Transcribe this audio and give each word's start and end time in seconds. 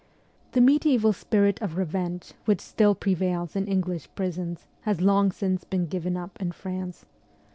The 0.53 0.61
mediaeval 0.61 1.13
spirit 1.13 1.61
of 1.61 1.77
revenge 1.77 2.33
which 2.45 2.59
still 2.59 2.95
prevails 2.95 3.55
in 3.55 3.67
English 3.67 4.09
prisons 4.15 4.65
has 4.81 4.99
long 4.99 5.31
since 5.31 5.63
been 5.63 5.85
given 5.85 6.17
up 6.17 6.41
in 6.41 6.53
France. 6.53 7.05